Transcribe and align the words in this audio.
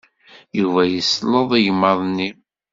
Yuba 0.59 0.81
yesleḍ 0.87 1.49
igmaḍ-nni. 1.59 2.29